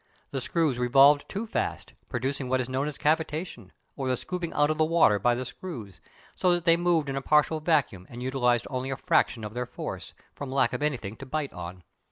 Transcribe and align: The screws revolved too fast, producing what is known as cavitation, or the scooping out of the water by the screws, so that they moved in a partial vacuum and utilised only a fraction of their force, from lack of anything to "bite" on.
The 0.31 0.41
screws 0.41 0.79
revolved 0.79 1.29
too 1.29 1.45
fast, 1.45 1.93
producing 2.09 2.49
what 2.49 2.59
is 2.59 2.67
known 2.67 2.87
as 2.87 2.97
cavitation, 2.97 3.71
or 3.95 4.07
the 4.09 4.17
scooping 4.17 4.51
out 4.51 4.71
of 4.71 4.79
the 4.79 4.83
water 4.83 5.19
by 5.19 5.35
the 5.35 5.45
screws, 5.45 6.01
so 6.33 6.51
that 6.53 6.65
they 6.65 6.75
moved 6.75 7.07
in 7.07 7.15
a 7.15 7.21
partial 7.21 7.59
vacuum 7.59 8.07
and 8.09 8.23
utilised 8.23 8.65
only 8.71 8.89
a 8.89 8.97
fraction 8.97 9.43
of 9.43 9.53
their 9.53 9.67
force, 9.67 10.15
from 10.33 10.51
lack 10.51 10.73
of 10.73 10.81
anything 10.81 11.17
to 11.17 11.27
"bite" 11.27 11.53
on. 11.53 11.83